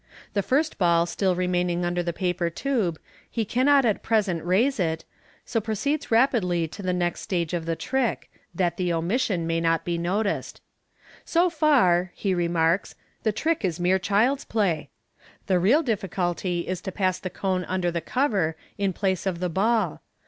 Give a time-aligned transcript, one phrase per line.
[0.33, 2.97] The first ball still remaining under the paper tube,
[3.29, 5.05] he cannot ut present raise it,
[5.45, 9.85] so proceeds rapidly to the next stage of the trick, that the omission may not
[9.85, 10.59] be noticed."
[11.33, 14.89] So far," he remarks," the trick is mere child's play.
[15.45, 19.49] The real difficulty is to pass the cone under the cover in place of the
[19.49, 20.01] ball.